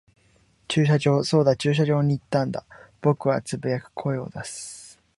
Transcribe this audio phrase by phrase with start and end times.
[0.67, 1.23] 駐車場。
[1.23, 2.65] そうだ、駐車場に行ったんだ。
[3.01, 4.99] 僕は呟く、声を出す。